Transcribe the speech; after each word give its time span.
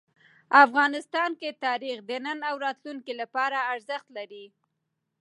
افغانستان 0.65 1.31
کې 1.39 1.59
تاریخ 1.65 1.97
د 2.09 2.11
نن 2.25 2.37
او 2.49 2.55
راتلونکي 2.65 3.13
لپاره 3.21 3.57
ارزښت 3.73 4.07
لري. 4.17 4.45